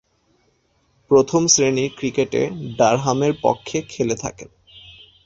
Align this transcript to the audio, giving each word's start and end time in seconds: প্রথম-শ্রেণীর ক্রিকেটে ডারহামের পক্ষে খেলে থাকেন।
প্রথম-শ্রেণীর 1.11 1.91
ক্রিকেটে 1.97 2.41
ডারহামের 2.77 3.33
পক্ষে 3.41 3.77
খেলে 3.89 4.15
থাকেন। 4.15 4.49